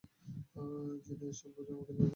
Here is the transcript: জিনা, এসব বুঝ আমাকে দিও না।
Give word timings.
জিনা, 1.05 1.25
এসব 1.27 1.49
বুঝ 1.55 1.67
আমাকে 1.73 1.91
দিও 1.97 2.05
না। 2.05 2.09